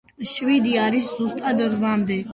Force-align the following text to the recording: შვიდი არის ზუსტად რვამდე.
შვიდი 0.29 0.73
არის 0.85 1.11
ზუსტად 1.19 1.65
რვამდე. 1.77 2.23